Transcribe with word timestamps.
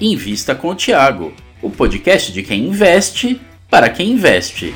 Invista 0.00 0.54
com 0.54 0.68
o 0.68 0.74
Tiago, 0.76 1.32
o 1.60 1.68
podcast 1.68 2.32
de 2.32 2.44
quem 2.44 2.68
investe 2.68 3.40
para 3.68 3.90
quem 3.90 4.12
investe. 4.12 4.72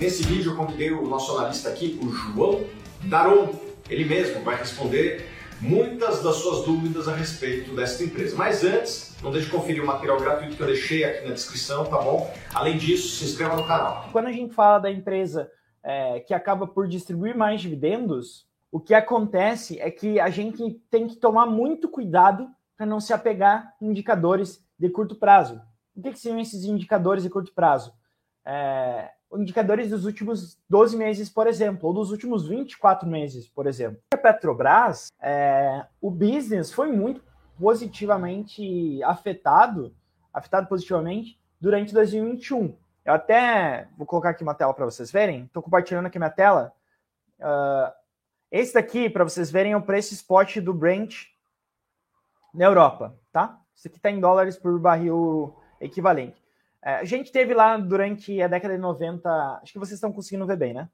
Nesse 0.00 0.22
vídeo 0.22 0.52
eu 0.52 0.56
convidei 0.56 0.92
o 0.92 1.06
nosso 1.06 1.36
analista 1.36 1.68
aqui, 1.68 2.00
o 2.02 2.10
João 2.10 2.64
Daron. 3.02 3.54
Ele 3.90 4.06
mesmo 4.06 4.42
vai 4.42 4.56
responder 4.56 5.26
muitas 5.60 6.22
das 6.22 6.36
suas 6.36 6.64
dúvidas 6.64 7.06
a 7.06 7.14
respeito 7.14 7.76
desta 7.76 8.02
empresa. 8.02 8.34
Mas 8.34 8.64
antes, 8.64 9.14
não 9.22 9.30
deixe 9.30 9.44
de 9.44 9.52
conferir 9.52 9.82
o 9.82 9.86
material 9.86 10.18
gratuito 10.18 10.56
que 10.56 10.62
eu 10.62 10.68
deixei 10.68 11.04
aqui 11.04 11.28
na 11.28 11.34
descrição, 11.34 11.84
tá 11.84 11.98
bom? 11.98 12.32
Além 12.54 12.78
disso, 12.78 13.08
se 13.18 13.26
inscreva 13.26 13.56
no 13.56 13.66
canal. 13.66 14.08
Quando 14.10 14.28
a 14.28 14.32
gente 14.32 14.54
fala 14.54 14.78
da 14.78 14.90
empresa 14.90 15.50
é, 15.82 16.20
que 16.20 16.34
acaba 16.34 16.66
por 16.66 16.86
distribuir 16.86 17.36
mais 17.36 17.60
dividendos, 17.60 18.46
o 18.70 18.78
que 18.78 18.94
acontece 18.94 19.80
é 19.80 19.90
que 19.90 20.20
a 20.20 20.30
gente 20.30 20.80
tem 20.90 21.06
que 21.06 21.16
tomar 21.16 21.46
muito 21.46 21.88
cuidado 21.88 22.48
para 22.76 22.86
não 22.86 23.00
se 23.00 23.12
apegar 23.12 23.74
em 23.80 23.88
indicadores 23.88 24.64
de 24.78 24.88
curto 24.88 25.16
prazo. 25.16 25.60
O 25.94 26.02
que, 26.02 26.12
que 26.12 26.18
são 26.18 26.38
esses 26.38 26.64
indicadores 26.64 27.22
de 27.22 27.30
curto 27.30 27.52
prazo? 27.52 27.92
É, 28.44 29.10
indicadores 29.38 29.90
dos 29.90 30.04
últimos 30.04 30.58
12 30.68 30.96
meses, 30.96 31.28
por 31.28 31.46
exemplo, 31.46 31.88
ou 31.88 31.94
dos 31.94 32.10
últimos 32.10 32.46
24 32.46 33.08
meses, 33.08 33.48
por 33.48 33.66
exemplo. 33.66 34.00
A 34.14 34.16
Petrobras, 34.16 35.08
é, 35.20 35.84
o 36.00 36.10
business 36.10 36.72
foi 36.72 36.90
muito 36.90 37.22
positivamente 37.58 39.02
afetado, 39.02 39.94
afetado 40.32 40.66
positivamente 40.68 41.38
durante 41.60 41.92
2021. 41.92 42.74
Eu 43.04 43.14
até 43.14 43.88
vou 43.96 44.06
colocar 44.06 44.30
aqui 44.30 44.42
uma 44.42 44.54
tela 44.54 44.74
para 44.74 44.84
vocês 44.84 45.10
verem. 45.10 45.44
Estou 45.44 45.62
compartilhando 45.62 46.06
aqui 46.06 46.18
minha 46.18 46.30
tela. 46.30 46.72
Uh, 47.38 47.92
esse 48.50 48.74
daqui, 48.74 49.08
para 49.08 49.24
vocês 49.24 49.50
verem, 49.50 49.72
é 49.72 49.76
o 49.76 49.82
preço 49.82 50.12
spot 50.12 50.58
do 50.58 50.74
Brent 50.74 51.26
na 52.52 52.64
Europa, 52.64 53.16
tá? 53.32 53.58
Isso 53.74 53.88
aqui 53.88 53.96
está 53.96 54.10
em 54.10 54.20
dólares 54.20 54.58
por 54.58 54.78
barril 54.78 55.56
equivalente. 55.80 56.42
É, 56.82 56.96
a 56.96 57.04
gente 57.04 57.30
teve 57.30 57.54
lá 57.54 57.76
durante 57.76 58.40
a 58.42 58.48
década 58.48 58.74
de 58.74 58.80
90, 58.80 59.60
acho 59.62 59.72
que 59.72 59.78
vocês 59.78 59.96
estão 59.96 60.12
conseguindo 60.12 60.46
ver 60.46 60.56
bem, 60.56 60.74
né? 60.74 60.88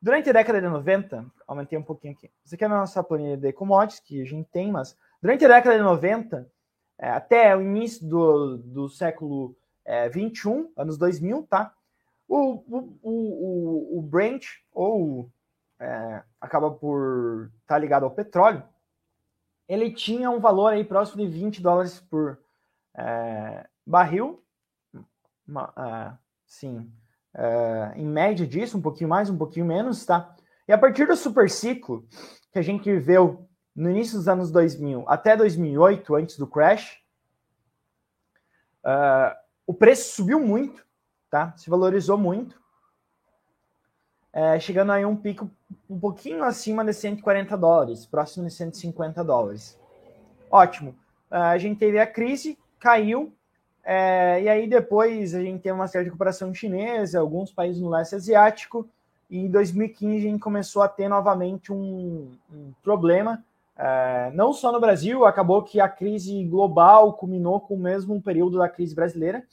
Durante 0.00 0.28
a 0.28 0.32
década 0.32 0.60
de 0.60 0.68
90, 0.68 1.24
aumentei 1.46 1.78
um 1.78 1.82
pouquinho 1.82 2.14
aqui. 2.14 2.30
Isso 2.44 2.54
aqui 2.54 2.64
é 2.64 2.66
a 2.66 2.70
nossa 2.70 3.02
planilha 3.02 3.36
de 3.36 3.52
commodities 3.52 4.00
que 4.00 4.20
a 4.20 4.24
gente 4.24 4.48
tem, 4.50 4.70
mas 4.70 4.96
durante 5.22 5.44
a 5.44 5.48
década 5.48 5.76
de 5.76 5.82
90, 5.82 6.46
é, 6.98 7.08
até 7.10 7.56
o 7.56 7.62
início 7.62 8.06
do, 8.06 8.58
do 8.58 8.88
século 8.88 9.56
é, 9.84 10.08
21, 10.08 10.72
anos 10.76 10.96
2000, 10.98 11.46
tá? 11.48 11.74
O, 12.26 12.62
o, 12.66 12.98
o, 13.02 13.98
o 13.98 14.02
Brent, 14.02 14.46
ou 14.72 15.30
é, 15.78 16.22
acaba 16.40 16.70
por 16.70 17.50
estar 17.60 17.74
tá 17.74 17.78
ligado 17.78 18.04
ao 18.04 18.10
petróleo, 18.10 18.62
ele 19.68 19.90
tinha 19.90 20.30
um 20.30 20.40
valor 20.40 20.72
aí 20.72 20.84
próximo 20.84 21.22
de 21.22 21.28
20 21.28 21.62
dólares 21.62 22.00
por 22.00 22.38
é, 22.94 23.66
barril, 23.86 24.42
uma, 25.46 25.68
uh, 25.70 26.18
sim, 26.46 26.90
uh, 27.34 27.92
em 27.96 28.06
média 28.06 28.46
disso, 28.46 28.78
um 28.78 28.82
pouquinho 28.82 29.10
mais, 29.10 29.28
um 29.28 29.36
pouquinho 29.36 29.66
menos, 29.66 30.04
tá? 30.04 30.34
E 30.66 30.72
a 30.72 30.78
partir 30.78 31.06
do 31.06 31.16
super 31.16 31.50
ciclo 31.50 32.06
que 32.52 32.58
a 32.58 32.62
gente 32.62 32.84
viveu 32.84 33.46
no 33.74 33.90
início 33.90 34.16
dos 34.16 34.28
anos 34.28 34.50
2000 34.50 35.04
até 35.06 35.36
2008, 35.36 36.14
antes 36.14 36.38
do 36.38 36.46
crash, 36.46 37.02
uh, 38.84 39.43
o 39.66 39.72
preço 39.74 40.14
subiu 40.14 40.40
muito, 40.40 40.84
tá? 41.30 41.54
Se 41.56 41.70
valorizou 41.70 42.18
muito, 42.18 42.60
é, 44.32 44.58
chegando 44.58 44.92
aí 44.92 45.04
um 45.04 45.16
pico 45.16 45.50
um 45.88 45.98
pouquinho 45.98 46.42
acima 46.42 46.84
de 46.84 46.92
140 46.92 47.56
dólares, 47.56 48.04
próximo 48.06 48.46
de 48.46 48.52
150 48.52 49.22
dólares. 49.22 49.78
Ótimo. 50.50 50.94
a 51.30 51.56
gente 51.58 51.78
teve 51.78 51.98
a 51.98 52.06
crise, 52.06 52.58
caiu, 52.78 53.32
é, 53.84 54.42
e 54.42 54.48
aí 54.48 54.68
depois 54.68 55.34
a 55.34 55.40
gente 55.40 55.62
tem 55.62 55.72
uma 55.72 55.86
certa 55.86 56.06
recuperação 56.06 56.54
chinesa, 56.54 57.20
alguns 57.20 57.52
países 57.52 57.82
no 57.82 57.90
leste 57.90 58.14
asiático, 58.14 58.88
e 59.28 59.38
em 59.38 59.50
2015 59.50 60.16
a 60.26 60.30
gente 60.30 60.40
começou 60.40 60.82
a 60.82 60.88
ter 60.88 61.08
novamente 61.08 61.72
um, 61.72 62.30
um 62.52 62.72
problema, 62.82 63.44
é, 63.76 64.30
não 64.32 64.52
só 64.52 64.70
no 64.70 64.80
Brasil, 64.80 65.24
acabou 65.24 65.62
que 65.62 65.80
a 65.80 65.88
crise 65.88 66.44
global 66.44 67.14
culminou 67.14 67.60
com 67.60 67.74
o 67.74 67.80
mesmo 67.80 68.20
período 68.22 68.58
da 68.58 68.68
crise 68.68 68.94
brasileira, 68.94 69.44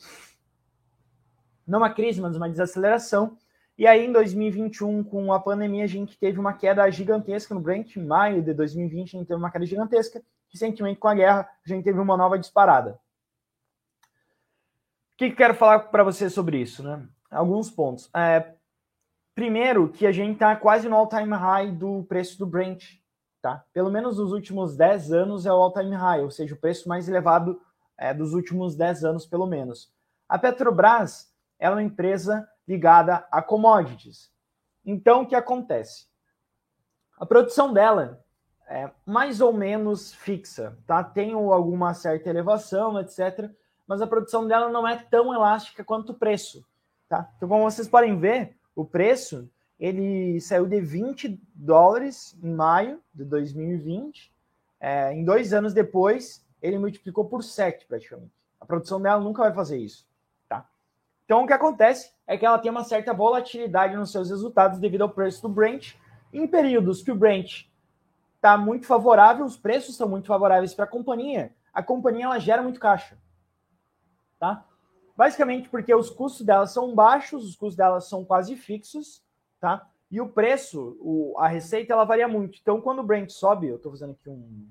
não 1.65 1.79
uma 1.79 1.93
crise, 1.93 2.21
mas 2.21 2.35
uma 2.35 2.49
desaceleração, 2.49 3.37
e 3.77 3.87
aí 3.87 4.05
em 4.05 4.11
2021, 4.11 5.03
com 5.03 5.33
a 5.33 5.39
pandemia, 5.39 5.83
a 5.83 5.87
gente 5.87 6.17
teve 6.17 6.39
uma 6.39 6.53
queda 6.53 6.89
gigantesca 6.91 7.55
no 7.55 7.61
Brent, 7.61 7.95
em 7.95 8.05
maio 8.05 8.43
de 8.43 8.53
2020 8.53 9.15
a 9.15 9.19
gente 9.19 9.27
teve 9.27 9.39
uma 9.39 9.49
queda 9.49 9.65
gigantesca, 9.65 10.21
recentemente 10.51 10.99
com 10.99 11.07
a 11.07 11.15
guerra 11.15 11.49
a 11.65 11.67
gente 11.67 11.83
teve 11.83 11.99
uma 11.99 12.15
nova 12.15 12.37
disparada. 12.37 12.99
Que, 15.17 15.29
que 15.29 15.35
quero 15.35 15.55
falar 15.55 15.79
para 15.79 16.03
você 16.03 16.29
sobre 16.29 16.59
isso, 16.59 16.83
né? 16.83 17.07
Alguns 17.29 17.71
pontos. 17.71 18.09
É, 18.15 18.53
primeiro, 19.33 19.89
que 19.89 20.05
a 20.05 20.11
gente 20.11 20.33
está 20.33 20.55
quase 20.55 20.87
no 20.87 20.95
all-time 20.95 21.33
high 21.33 21.71
do 21.71 22.03
preço 22.03 22.37
do 22.37 22.45
Brent, 22.45 23.00
tá? 23.41 23.63
Pelo 23.73 23.91
menos 23.91 24.17
nos 24.17 24.31
últimos 24.31 24.75
10 24.75 25.11
anos 25.11 25.45
é 25.45 25.51
o 25.51 25.55
all-time 25.55 25.95
high, 25.95 26.21
ou 26.21 26.31
seja, 26.31 26.53
o 26.53 26.57
preço 26.57 26.87
mais 26.87 27.07
elevado 27.07 27.61
é, 27.97 28.13
dos 28.13 28.33
últimos 28.33 28.75
10 28.75 29.03
anos, 29.03 29.25
pelo 29.25 29.45
menos. 29.45 29.91
A 30.27 30.37
Petrobras 30.37 31.33
é 31.59 31.69
uma 31.69 31.83
empresa 31.83 32.47
ligada 32.67 33.25
a 33.31 33.41
commodities. 33.41 34.31
Então, 34.85 35.21
o 35.21 35.27
que 35.27 35.35
acontece? 35.35 36.07
A 37.19 37.25
produção 37.25 37.71
dela 37.71 38.23
é 38.67 38.89
mais 39.05 39.41
ou 39.41 39.53
menos 39.53 40.13
fixa, 40.13 40.77
tá? 40.87 41.03
Tem 41.03 41.33
alguma 41.33 41.93
certa 41.93 42.29
elevação, 42.29 42.99
etc 42.99 43.51
mas 43.91 44.01
a 44.01 44.07
produção 44.07 44.47
dela 44.47 44.69
não 44.69 44.87
é 44.87 44.95
tão 44.95 45.33
elástica 45.33 45.83
quanto 45.83 46.13
o 46.13 46.17
preço. 46.17 46.65
Tá? 47.09 47.29
Então, 47.35 47.49
como 47.49 47.69
vocês 47.69 47.89
podem 47.89 48.17
ver, 48.17 48.55
o 48.73 48.85
preço 48.85 49.49
ele 49.81 50.39
saiu 50.39 50.65
de 50.65 50.79
20 50.79 51.41
dólares 51.53 52.37
em 52.41 52.53
maio 52.53 53.01
de 53.13 53.25
2020. 53.25 54.31
É, 54.79 55.11
em 55.11 55.25
dois 55.25 55.51
anos 55.51 55.73
depois, 55.73 56.45
ele 56.61 56.77
multiplicou 56.77 57.25
por 57.25 57.43
7 57.43 57.85
praticamente. 57.87 58.31
A 58.59 58.65
produção 58.65 59.01
dela 59.01 59.19
nunca 59.19 59.41
vai 59.41 59.53
fazer 59.53 59.77
isso. 59.77 60.07
Tá? 60.47 60.65
Então, 61.25 61.43
o 61.43 61.47
que 61.47 61.53
acontece 61.53 62.13
é 62.27 62.37
que 62.37 62.45
ela 62.45 62.59
tem 62.59 62.69
uma 62.69 62.83
certa 62.83 63.11
volatilidade 63.11 63.95
nos 63.95 64.11
seus 64.11 64.29
resultados 64.29 64.79
devido 64.79 65.01
ao 65.01 65.09
preço 65.09 65.41
do 65.41 65.49
Brent. 65.49 65.95
Em 66.31 66.47
períodos 66.47 67.01
que 67.01 67.11
o 67.11 67.15
Brent 67.15 67.65
está 68.35 68.57
muito 68.57 68.85
favorável, 68.85 69.43
os 69.43 69.57
preços 69.57 69.97
são 69.97 70.07
muito 70.07 70.27
favoráveis 70.27 70.73
para 70.73 70.85
a 70.85 70.87
companhia, 70.87 71.53
a 71.73 71.83
companhia 71.83 72.25
ela 72.25 72.39
gera 72.39 72.61
muito 72.61 72.79
caixa 72.79 73.17
tá? 74.41 74.65
Basicamente 75.15 75.69
porque 75.69 75.93
os 75.93 76.09
custos 76.09 76.43
delas 76.43 76.71
são 76.71 76.95
baixos, 76.95 77.45
os 77.45 77.55
custos 77.55 77.75
delas 77.75 78.09
são 78.09 78.25
quase 78.25 78.55
fixos, 78.55 79.23
tá? 79.61 79.87
E 80.09 80.19
o 80.19 80.27
preço, 80.27 80.97
o, 80.99 81.35
a 81.37 81.47
receita, 81.47 81.93
ela 81.93 82.03
varia 82.03 82.27
muito. 82.27 82.59
Então, 82.61 82.81
quando 82.81 82.99
o 82.99 83.03
Brent 83.03 83.29
sobe, 83.29 83.67
eu 83.67 83.77
estou 83.77 83.91
fazendo 83.93 84.11
aqui 84.11 84.29
um, 84.29 84.67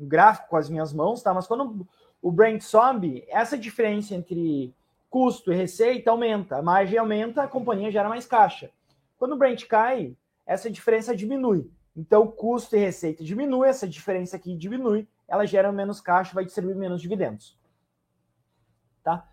um, 0.00 0.08
gráfico 0.08 0.48
com 0.48 0.56
as 0.56 0.70
minhas 0.70 0.92
mãos, 0.92 1.22
tá? 1.22 1.34
Mas 1.34 1.46
quando 1.46 1.86
o 2.22 2.32
Brent 2.32 2.62
sobe, 2.62 3.26
essa 3.28 3.58
diferença 3.58 4.14
entre 4.14 4.74
custo 5.10 5.52
e 5.52 5.56
receita 5.56 6.10
aumenta. 6.10 6.56
A 6.56 6.62
margem 6.62 6.98
aumenta, 6.98 7.42
a 7.42 7.48
companhia 7.48 7.90
gera 7.90 8.08
mais 8.08 8.24
caixa. 8.24 8.70
Quando 9.18 9.32
o 9.32 9.36
Brent 9.36 9.66
cai, 9.66 10.16
essa 10.46 10.70
diferença 10.70 11.14
diminui. 11.14 11.70
Então, 11.94 12.26
custo 12.26 12.76
e 12.76 12.78
receita 12.78 13.24
diminui, 13.24 13.68
essa 13.68 13.88
diferença 13.88 14.36
aqui 14.36 14.56
diminui, 14.56 15.06
ela 15.26 15.46
gera 15.46 15.72
menos 15.72 16.00
caixa, 16.00 16.34
vai 16.34 16.44
distribuir 16.44 16.76
menos 16.76 17.02
dividendos. 17.02 17.58
Tá? 19.02 19.28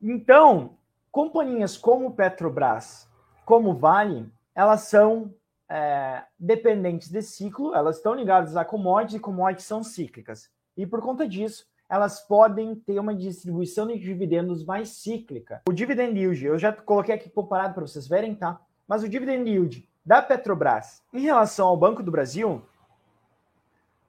Então, 0.00 0.77
companhias 1.10 1.76
como 1.76 2.12
Petrobras, 2.12 3.08
como 3.44 3.74
Vale, 3.74 4.30
elas 4.54 4.82
são 4.82 5.34
é, 5.68 6.22
dependentes 6.38 7.10
de 7.10 7.22
ciclo, 7.22 7.74
elas 7.74 7.96
estão 7.96 8.14
ligadas 8.14 8.56
a 8.56 8.64
commodities 8.64 9.16
e 9.16 9.20
commodities 9.20 9.66
são 9.66 9.82
cíclicas. 9.82 10.50
E 10.76 10.86
por 10.86 11.00
conta 11.00 11.28
disso, 11.28 11.66
elas 11.88 12.20
podem 12.20 12.74
ter 12.74 12.98
uma 12.98 13.14
distribuição 13.14 13.86
de 13.86 13.98
dividendos 13.98 14.64
mais 14.64 14.90
cíclica. 14.90 15.62
O 15.68 15.72
dividend 15.72 16.18
yield, 16.18 16.44
eu 16.44 16.58
já 16.58 16.72
coloquei 16.72 17.14
aqui 17.14 17.30
comparado 17.30 17.74
para 17.74 17.86
vocês 17.86 18.06
verem, 18.06 18.34
tá? 18.34 18.60
Mas 18.86 19.02
o 19.02 19.08
dividend 19.08 19.48
yield 19.48 19.88
da 20.04 20.22
Petrobras 20.22 21.02
em 21.12 21.20
relação 21.20 21.68
ao 21.68 21.76
Banco 21.76 22.02
do 22.02 22.10
Brasil, 22.10 22.62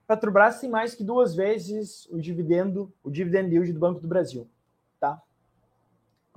Petrobras 0.06 0.60
tem 0.60 0.68
mais 0.68 0.94
que 0.94 1.04
duas 1.04 1.34
vezes 1.34 2.06
o 2.10 2.18
dividendo, 2.18 2.92
o 3.02 3.10
dividend 3.10 3.50
yield 3.52 3.72
do 3.72 3.78
Banco 3.78 4.00
do 4.00 4.08
Brasil? 4.08 4.48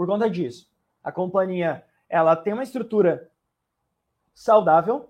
Por 0.04 0.08
conta 0.08 0.30
disso, 0.30 0.70
a 1.02 1.14
companhia 1.14 1.82
ela 2.10 2.36
tem 2.36 2.52
uma 2.52 2.64
estrutura 2.64 3.32
saudável. 4.34 5.10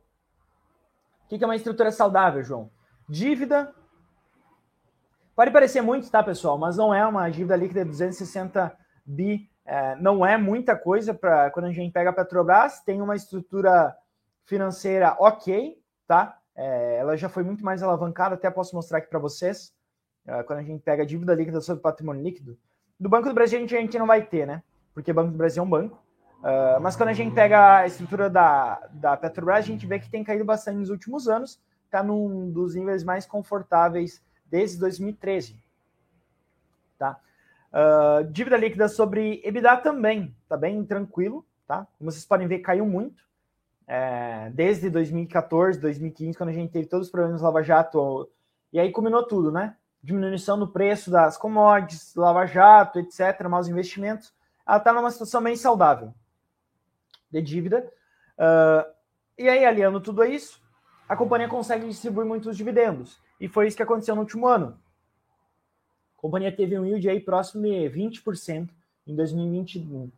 O 1.25 1.27
que 1.27 1.43
é 1.43 1.47
uma 1.47 1.55
estrutura 1.55 1.91
saudável, 1.91 2.43
João? 2.43 2.69
Dívida. 3.09 3.73
Pode 5.35 5.49
parecer 5.49 5.81
muito, 5.81 6.11
tá, 6.11 6.21
pessoal? 6.21 6.59
Mas 6.59 6.77
não 6.77 6.93
é 6.93 7.03
uma 7.07 7.27
dívida 7.27 7.55
líquida 7.55 7.83
de 7.83 7.89
260 7.89 8.77
bi 9.03 9.49
É, 9.65 9.95
não 9.95 10.23
é 10.23 10.37
muita 10.37 10.75
coisa 10.75 11.11
para 11.11 11.49
quando 11.49 11.65
a 11.65 11.71
gente 11.71 11.91
pega 11.91 12.11
a 12.11 12.13
Petrobras, 12.13 12.79
tem 12.81 13.01
uma 13.01 13.15
estrutura 13.15 13.97
financeira 14.45 15.15
ok, 15.17 15.81
tá? 16.05 16.39
É, 16.55 16.97
ela 16.97 17.17
já 17.17 17.29
foi 17.29 17.41
muito 17.41 17.65
mais 17.65 17.81
alavancada, 17.81 18.35
até 18.35 18.51
posso 18.51 18.75
mostrar 18.75 18.99
aqui 18.99 19.07
para 19.07 19.17
vocês. 19.17 19.73
É, 20.27 20.43
quando 20.43 20.59
a 20.59 20.63
gente 20.63 20.83
pega 20.83 21.01
a 21.01 21.05
dívida 21.05 21.33
líquida 21.33 21.61
sobre 21.61 21.81
patrimônio 21.81 22.21
líquido, 22.21 22.55
do 22.99 23.09
Banco 23.09 23.27
do 23.27 23.33
Brasil 23.33 23.57
a 23.57 23.61
gente, 23.61 23.75
a 23.75 23.81
gente 23.81 23.97
não 23.97 24.05
vai 24.05 24.23
ter, 24.23 24.45
né? 24.45 24.61
Porque 24.93 25.13
Banco 25.13 25.31
do 25.31 25.37
Brasil 25.37 25.61
é 25.61 25.65
um 25.65 25.69
banco. 25.69 26.03
Uh, 26.39 26.79
mas 26.81 26.95
quando 26.95 27.09
a 27.09 27.13
gente 27.13 27.33
pega 27.33 27.77
a 27.77 27.87
estrutura 27.87 28.29
da, 28.29 28.87
da 28.91 29.15
Petrobras, 29.15 29.59
a 29.59 29.67
gente 29.67 29.87
vê 29.87 29.97
que 29.97 30.09
tem 30.09 30.23
caído 30.23 30.43
bastante 30.43 30.77
nos 30.77 30.89
últimos 30.89 31.27
anos, 31.27 31.61
está 31.85 32.03
num 32.03 32.51
dos 32.51 32.75
níveis 32.75 33.03
mais 33.03 33.25
confortáveis 33.25 34.21
desde 34.45 34.77
2013. 34.77 35.57
Tá? 36.99 37.17
Uh, 37.71 38.25
dívida 38.25 38.57
líquida 38.57 38.87
sobre 38.89 39.41
EBITDA 39.43 39.77
também, 39.77 40.35
está 40.43 40.57
bem 40.57 40.83
tranquilo, 40.83 41.45
tá? 41.65 41.87
Como 41.97 42.11
vocês 42.11 42.25
podem 42.25 42.47
ver, 42.47 42.59
caiu 42.59 42.85
muito. 42.85 43.23
É, 43.87 44.49
desde 44.53 44.89
2014, 44.89 45.79
2015, 45.79 46.37
quando 46.37 46.49
a 46.49 46.53
gente 46.53 46.71
teve 46.71 46.87
todos 46.87 47.07
os 47.07 47.11
problemas 47.11 47.41
do 47.41 47.45
Lava 47.45 47.63
Jato, 47.63 48.29
e 48.71 48.79
aí 48.79 48.91
combinou 48.91 49.23
tudo, 49.23 49.51
né? 49.51 49.75
Diminuição 50.01 50.57
do 50.57 50.67
preço 50.67 51.09
das 51.09 51.37
commodities, 51.37 52.15
Lava 52.15 52.45
Jato, 52.45 52.99
etc., 52.99 53.47
maus 53.49 53.67
investimentos. 53.67 54.33
Ela 54.67 54.77
está 54.77 54.93
numa 54.93 55.11
situação 55.11 55.41
bem 55.41 55.55
saudável 55.55 56.13
de 57.31 57.41
dívida. 57.41 57.91
Uh, 58.37 58.91
e 59.37 59.49
aí, 59.49 59.65
aliando 59.65 59.99
tudo 59.99 60.23
isso, 60.23 60.61
a 61.07 61.15
companhia 61.15 61.47
consegue 61.47 61.87
distribuir 61.87 62.25
muitos 62.25 62.55
dividendos. 62.55 63.19
E 63.39 63.47
foi 63.47 63.67
isso 63.67 63.77
que 63.77 63.83
aconteceu 63.83 64.15
no 64.15 64.21
último 64.21 64.47
ano. 64.47 64.79
A 66.17 66.21
companhia 66.21 66.55
teve 66.55 66.77
um 66.77 66.85
yield 66.85 67.09
aí 67.09 67.19
próximo 67.19 67.63
de 67.63 67.89
20% 67.89 68.69
em 69.07 69.15
2021. 69.15 70.11